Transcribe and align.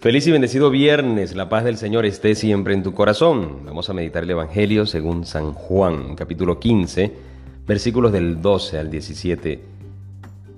Feliz 0.00 0.26
y 0.26 0.30
bendecido 0.30 0.70
viernes, 0.70 1.36
la 1.36 1.50
paz 1.50 1.62
del 1.62 1.76
Señor 1.76 2.06
esté 2.06 2.34
siempre 2.34 2.72
en 2.72 2.82
tu 2.82 2.94
corazón. 2.94 3.66
Vamos 3.66 3.90
a 3.90 3.92
meditar 3.92 4.22
el 4.22 4.30
Evangelio 4.30 4.86
según 4.86 5.26
San 5.26 5.52
Juan, 5.52 6.16
capítulo 6.16 6.58
15, 6.58 7.12
versículos 7.66 8.10
del 8.10 8.40
12 8.40 8.78
al 8.78 8.90
17. 8.90 9.60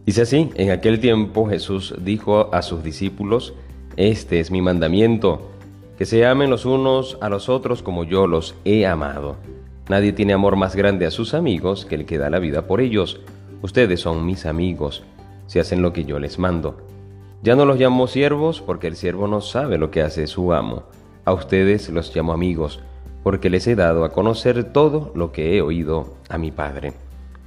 Dice 0.07 0.23
así, 0.23 0.49
en 0.55 0.71
aquel 0.71 1.01
tiempo 1.01 1.49
Jesús 1.49 1.93
dijo 2.05 2.55
a 2.55 2.63
sus 2.63 2.85
discípulos, 2.85 3.53
Este 3.97 4.39
es 4.39 4.53
mi 4.53 4.63
mandamiento, 4.63 5.51
que 5.99 6.07
se 6.07 6.25
amen 6.25 6.49
los 6.49 6.65
unos 6.65 7.19
a 7.21 7.29
los 7.29 7.49
otros 7.49 7.83
como 7.83 8.05
yo 8.05 8.29
los 8.29 8.55
he 8.65 8.87
amado. 8.87 9.35
Nadie 9.89 10.13
tiene 10.13 10.35
amor 10.35 10.55
más 10.55 10.77
grande 10.77 11.05
a 11.05 11.11
sus 11.11 11.35
amigos 11.35 11.85
que 11.85 11.97
el 11.97 12.07
que 12.07 12.19
da 12.19 12.31
la 12.31 12.39
vida 12.39 12.69
por 12.69 12.81
ellos. 12.81 13.19
Ustedes 13.61 13.99
son 13.99 14.25
mis 14.25 14.47
amigos, 14.47 15.03
si 15.49 15.59
hacen 15.59 15.83
lo 15.83 15.93
que 15.93 16.05
yo 16.05 16.21
les 16.21 16.39
mando. 16.39 16.92
Ya 17.43 17.57
no 17.57 17.65
los 17.65 17.77
llamo 17.77 18.07
siervos 18.07 18.61
porque 18.61 18.87
el 18.87 18.95
siervo 18.95 19.27
no 19.27 19.41
sabe 19.41 19.77
lo 19.77 19.91
que 19.91 20.01
hace 20.01 20.29
su 20.29 20.53
amo. 20.53 20.85
A 21.25 21.33
ustedes 21.33 21.89
los 21.89 22.15
llamo 22.15 22.33
amigos 22.33 22.81
porque 23.25 23.51
les 23.51 23.67
he 23.67 23.75
dado 23.75 24.05
a 24.05 24.13
conocer 24.13 24.73
todo 24.73 25.11
lo 25.17 25.33
que 25.33 25.57
he 25.57 25.61
oído 25.61 26.15
a 26.29 26.39
mi 26.39 26.53
Padre. 26.53 26.93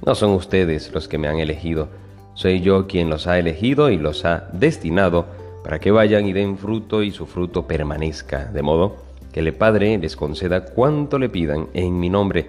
No 0.04 0.14
son 0.14 0.32
ustedes 0.32 0.92
los 0.92 1.08
que 1.08 1.16
me 1.16 1.28
han 1.28 1.38
elegido, 1.38 1.88
soy 2.34 2.60
yo 2.60 2.86
quien 2.86 3.08
los 3.08 3.26
ha 3.26 3.38
elegido 3.38 3.88
y 3.88 3.96
los 3.96 4.26
ha 4.26 4.50
destinado 4.52 5.24
para 5.64 5.78
que 5.78 5.90
vayan 5.90 6.26
y 6.26 6.34
den 6.34 6.58
fruto 6.58 7.02
y 7.02 7.10
su 7.10 7.24
fruto 7.24 7.66
permanezca, 7.66 8.44
de 8.44 8.60
modo 8.60 8.96
que 9.32 9.40
el 9.40 9.54
Padre 9.54 9.96
les 9.96 10.14
conceda 10.14 10.66
cuanto 10.66 11.18
le 11.18 11.30
pidan 11.30 11.68
en 11.72 11.98
mi 11.98 12.10
nombre. 12.10 12.48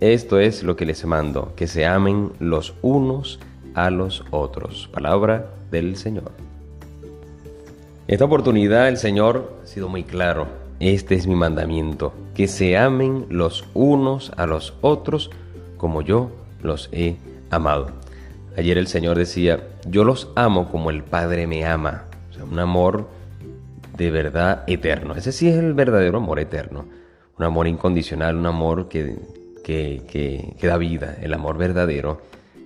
Esto 0.00 0.38
es 0.38 0.62
lo 0.62 0.76
que 0.76 0.84
les 0.84 1.06
mando, 1.06 1.54
que 1.56 1.66
se 1.66 1.86
amen 1.86 2.32
los 2.38 2.74
unos 2.82 3.40
a 3.74 3.88
los 3.88 4.24
otros. 4.30 4.90
Palabra 4.92 5.54
del 5.70 5.96
Señor. 5.96 6.51
Esta 8.08 8.24
oportunidad 8.24 8.88
el 8.88 8.96
Señor 8.96 9.60
ha 9.62 9.66
sido 9.66 9.88
muy 9.88 10.02
claro. 10.02 10.48
Este 10.80 11.14
es 11.14 11.28
mi 11.28 11.36
mandamiento, 11.36 12.12
que 12.34 12.48
se 12.48 12.76
amen 12.76 13.26
los 13.28 13.64
unos 13.74 14.32
a 14.36 14.46
los 14.46 14.74
otros 14.80 15.30
como 15.76 16.02
yo 16.02 16.30
los 16.62 16.88
he 16.90 17.16
amado. 17.50 17.92
Ayer 18.56 18.76
el 18.76 18.88
Señor 18.88 19.16
decía, 19.16 19.60
yo 19.88 20.02
los 20.02 20.30
amo 20.34 20.68
como 20.68 20.90
el 20.90 21.04
Padre 21.04 21.46
me 21.46 21.64
ama. 21.64 22.04
Un 22.50 22.58
amor 22.58 23.06
de 23.96 24.10
verdad 24.10 24.64
eterno. 24.66 25.14
Ese 25.14 25.30
sí 25.30 25.48
es 25.48 25.56
el 25.56 25.72
verdadero 25.72 26.18
amor 26.18 26.40
eterno. 26.40 26.86
Un 27.38 27.44
amor 27.44 27.68
incondicional, 27.68 28.36
un 28.36 28.46
amor 28.46 28.88
que, 28.88 29.16
que, 29.62 30.02
que, 30.58 30.66
da 30.66 30.76
vida. 30.76 31.16
El 31.22 31.34
amor 31.34 31.56
verdadero 31.56 32.20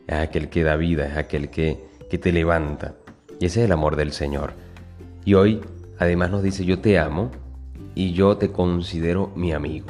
es 0.06 0.14
aquel 0.14 0.48
que 0.48 0.62
da 0.62 0.76
vida, 0.76 1.06
es 1.06 1.18
aquel 1.18 1.50
que, 1.50 1.78
que 2.10 2.16
te 2.16 2.32
levanta. 2.32 2.94
Y 3.38 3.46
ese 3.46 3.60
es 3.60 3.66
el 3.66 3.72
amor 3.72 3.96
del 3.96 4.12
Señor. 4.12 4.54
Y 5.26 5.34
hoy 5.34 5.60
además 5.98 6.30
nos 6.30 6.44
dice, 6.44 6.64
yo 6.64 6.78
te 6.78 7.00
amo 7.00 7.32
y 7.96 8.12
yo 8.12 8.36
te 8.36 8.52
considero 8.52 9.32
mi 9.34 9.52
amigo. 9.52 9.88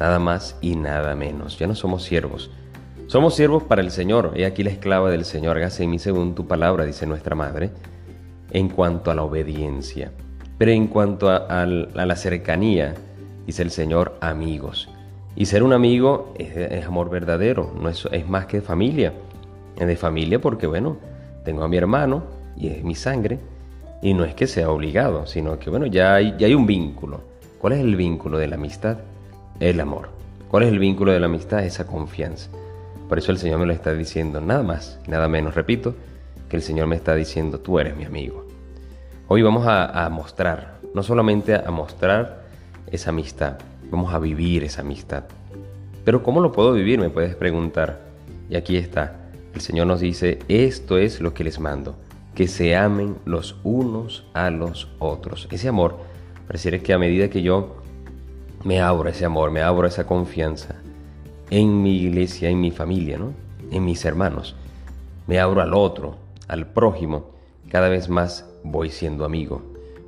Nada 0.00 0.18
más 0.18 0.56
y 0.62 0.76
nada 0.76 1.14
menos. 1.14 1.58
Ya 1.58 1.66
no 1.66 1.74
somos 1.74 2.04
siervos. 2.04 2.50
Somos 3.06 3.34
siervos 3.34 3.64
para 3.64 3.82
el 3.82 3.90
Señor. 3.90 4.32
He 4.34 4.46
aquí 4.46 4.62
la 4.62 4.70
esclava 4.70 5.10
del 5.10 5.26
Señor. 5.26 5.58
Hágase 5.58 5.84
en 5.84 5.90
mí 5.90 5.98
según 5.98 6.34
tu 6.34 6.46
palabra, 6.46 6.86
dice 6.86 7.06
nuestra 7.06 7.36
madre, 7.36 7.70
en 8.50 8.70
cuanto 8.70 9.10
a 9.10 9.14
la 9.14 9.24
obediencia. 9.24 10.10
Pero 10.56 10.70
en 10.70 10.86
cuanto 10.86 11.28
a, 11.28 11.66
la 11.66 12.16
cercanía, 12.16 12.94
dice 13.46 13.62
el 13.62 13.70
Señor, 13.70 14.16
amigos. 14.22 14.88
Y 15.36 15.44
ser 15.44 15.64
un 15.64 15.74
amigo 15.74 16.32
es, 16.38 16.86
amor 16.86 17.10
verdadero, 17.10 17.74
no 17.78 17.90
es, 17.90 18.08
es 18.10 18.26
más 18.26 18.46
que 18.46 18.62
familia. 18.62 19.12
Es 19.78 19.86
de 19.86 19.96
familia 19.96 20.40
porque, 20.40 20.66
bueno, 20.66 20.96
tengo 21.44 21.62
a 21.62 21.68
mi 21.68 21.76
hermano 21.76 22.22
y 22.56 22.68
es 22.68 22.82
mi 22.82 22.94
sangre, 22.94 23.38
y 24.02 24.14
no 24.14 24.24
es 24.24 24.34
que 24.34 24.48
sea 24.48 24.68
obligado, 24.68 25.26
sino 25.26 25.58
que 25.60 25.70
bueno, 25.70 25.86
ya 25.86 26.14
hay, 26.14 26.34
ya 26.36 26.48
hay 26.48 26.54
un 26.54 26.66
vínculo. 26.66 27.20
¿Cuál 27.58 27.74
es 27.74 27.80
el 27.80 27.94
vínculo 27.94 28.36
de 28.36 28.48
la 28.48 28.56
amistad? 28.56 28.98
El 29.60 29.80
amor. 29.80 30.08
¿Cuál 30.50 30.64
es 30.64 30.70
el 30.70 30.80
vínculo 30.80 31.12
de 31.12 31.20
la 31.20 31.26
amistad? 31.26 31.64
Esa 31.64 31.86
confianza. 31.86 32.50
Por 33.08 33.18
eso 33.18 33.30
el 33.30 33.38
Señor 33.38 33.60
me 33.60 33.66
lo 33.66 33.72
está 33.72 33.94
diciendo, 33.94 34.40
nada 34.40 34.64
más, 34.64 34.98
nada 35.06 35.28
menos. 35.28 35.54
Repito, 35.54 35.94
que 36.48 36.56
el 36.56 36.62
Señor 36.62 36.88
me 36.88 36.96
está 36.96 37.14
diciendo, 37.14 37.60
tú 37.60 37.78
eres 37.78 37.96
mi 37.96 38.04
amigo. 38.04 38.44
Hoy 39.28 39.40
vamos 39.42 39.66
a, 39.68 40.04
a 40.04 40.10
mostrar, 40.10 40.78
no 40.94 41.04
solamente 41.04 41.54
a 41.54 41.70
mostrar 41.70 42.42
esa 42.90 43.10
amistad, 43.10 43.58
vamos 43.88 44.12
a 44.12 44.18
vivir 44.18 44.64
esa 44.64 44.80
amistad. 44.80 45.24
Pero 46.04 46.24
¿cómo 46.24 46.40
lo 46.40 46.50
puedo 46.50 46.72
vivir? 46.72 46.98
Me 46.98 47.08
puedes 47.08 47.36
preguntar. 47.36 48.00
Y 48.50 48.56
aquí 48.56 48.76
está. 48.76 49.30
El 49.54 49.60
Señor 49.60 49.86
nos 49.86 50.00
dice, 50.00 50.40
esto 50.48 50.98
es 50.98 51.20
lo 51.20 51.32
que 51.32 51.44
les 51.44 51.60
mando 51.60 51.94
que 52.34 52.48
se 52.48 52.76
amen 52.76 53.16
los 53.24 53.56
unos 53.62 54.24
a 54.32 54.50
los 54.50 54.88
otros. 54.98 55.48
Ese 55.50 55.68
amor, 55.68 55.96
pareciera 56.46 56.78
que 56.78 56.92
a 56.92 56.98
medida 56.98 57.28
que 57.28 57.42
yo 57.42 57.76
me 58.64 58.80
abro 58.80 59.08
ese 59.08 59.24
amor, 59.24 59.50
me 59.50 59.62
abro 59.62 59.86
esa 59.86 60.06
confianza 60.06 60.76
en 61.50 61.82
mi 61.82 61.96
iglesia, 61.96 62.48
en 62.48 62.60
mi 62.60 62.70
familia, 62.70 63.18
¿no? 63.18 63.32
en 63.70 63.84
mis 63.84 64.04
hermanos, 64.04 64.54
me 65.26 65.40
abro 65.40 65.60
al 65.60 65.74
otro, 65.74 66.16
al 66.48 66.66
prójimo, 66.66 67.30
cada 67.68 67.88
vez 67.88 68.08
más 68.08 68.46
voy 68.64 68.90
siendo 68.90 69.24
amigo, 69.24 69.62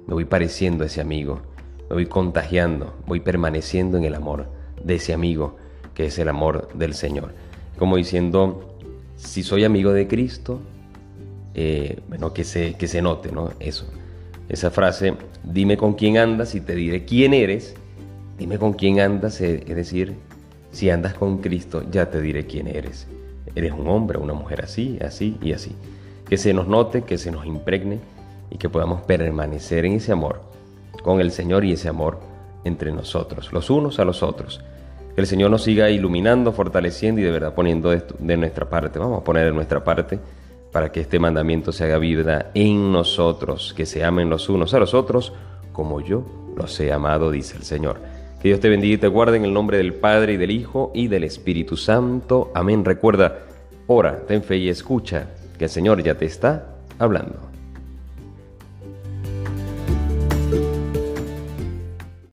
me 0.06 0.14
voy 0.14 0.24
pareciendo 0.24 0.84
a 0.84 0.86
ese 0.86 1.00
amigo, 1.00 1.40
me 1.88 1.94
voy 1.96 2.06
contagiando, 2.06 2.94
voy 3.06 3.20
permaneciendo 3.20 3.98
en 3.98 4.04
el 4.04 4.14
amor 4.14 4.46
de 4.82 4.96
ese 4.96 5.12
amigo 5.12 5.56
que 5.94 6.06
es 6.06 6.18
el 6.18 6.28
amor 6.28 6.68
del 6.74 6.94
Señor. 6.94 7.32
Como 7.78 7.96
diciendo, 7.96 8.76
si 9.16 9.42
soy 9.42 9.64
amigo 9.64 9.92
de 9.92 10.06
Cristo, 10.06 10.60
eh, 11.54 12.00
bueno, 12.08 12.32
que 12.32 12.44
se, 12.44 12.74
que 12.74 12.88
se 12.88 13.00
note, 13.00 13.30
¿no? 13.30 13.50
Eso. 13.60 13.86
Esa 14.48 14.70
frase, 14.70 15.14
dime 15.42 15.76
con 15.76 15.94
quién 15.94 16.18
andas 16.18 16.54
y 16.54 16.60
te 16.60 16.74
diré 16.74 17.04
quién 17.04 17.32
eres. 17.32 17.74
Dime 18.38 18.58
con 18.58 18.72
quién 18.72 19.00
andas, 19.00 19.40
eh, 19.40 19.62
es 19.66 19.76
decir, 19.76 20.14
si 20.72 20.90
andas 20.90 21.14
con 21.14 21.38
Cristo, 21.38 21.84
ya 21.90 22.10
te 22.10 22.20
diré 22.20 22.46
quién 22.46 22.66
eres. 22.66 23.06
Eres 23.54 23.72
un 23.72 23.86
hombre, 23.86 24.18
una 24.18 24.34
mujer 24.34 24.62
así, 24.62 24.98
así 25.00 25.38
y 25.40 25.52
así. 25.52 25.76
Que 26.28 26.36
se 26.36 26.52
nos 26.52 26.66
note, 26.66 27.02
que 27.02 27.16
se 27.16 27.30
nos 27.30 27.46
impregne 27.46 28.00
y 28.50 28.58
que 28.58 28.68
podamos 28.68 29.02
permanecer 29.02 29.84
en 29.84 29.92
ese 29.92 30.12
amor 30.12 30.42
con 31.02 31.20
el 31.20 31.30
Señor 31.30 31.64
y 31.64 31.72
ese 31.72 31.88
amor 31.88 32.18
entre 32.64 32.90
nosotros, 32.90 33.52
los 33.52 33.70
unos 33.70 33.98
a 34.00 34.04
los 34.04 34.22
otros. 34.22 34.62
Que 35.14 35.20
el 35.20 35.26
Señor 35.28 35.50
nos 35.50 35.62
siga 35.62 35.90
iluminando, 35.90 36.50
fortaleciendo 36.52 37.20
y 37.20 37.24
de 37.24 37.30
verdad 37.30 37.54
poniendo 37.54 37.90
de 37.90 38.36
nuestra 38.36 38.68
parte. 38.68 38.98
Vamos 38.98 39.20
a 39.20 39.24
poner 39.24 39.44
de 39.44 39.52
nuestra 39.52 39.84
parte 39.84 40.18
para 40.74 40.90
que 40.90 41.02
este 41.02 41.20
mandamiento 41.20 41.70
se 41.70 41.84
haga 41.84 41.98
vida 41.98 42.50
en 42.52 42.90
nosotros, 42.90 43.72
que 43.76 43.86
se 43.86 44.02
amen 44.02 44.28
los 44.28 44.48
unos 44.48 44.74
a 44.74 44.80
los 44.80 44.92
otros 44.92 45.32
como 45.72 46.00
yo 46.00 46.24
los 46.56 46.80
he 46.80 46.92
amado, 46.92 47.30
dice 47.30 47.56
el 47.56 47.62
Señor. 47.62 48.00
Que 48.42 48.48
Dios 48.48 48.58
te 48.58 48.68
bendiga 48.68 48.94
y 48.94 48.98
te 48.98 49.06
guarde 49.06 49.36
en 49.36 49.44
el 49.44 49.54
nombre 49.54 49.76
del 49.76 49.94
Padre 49.94 50.32
y 50.32 50.36
del 50.36 50.50
Hijo 50.50 50.90
y 50.92 51.06
del 51.06 51.22
Espíritu 51.22 51.76
Santo. 51.76 52.50
Amén. 52.56 52.84
Recuerda, 52.84 53.38
ora, 53.86 54.18
ten 54.26 54.42
fe 54.42 54.56
y 54.56 54.68
escucha, 54.68 55.28
que 55.56 55.66
el 55.66 55.70
Señor 55.70 56.02
ya 56.02 56.16
te 56.16 56.24
está 56.24 56.66
hablando. 56.98 57.53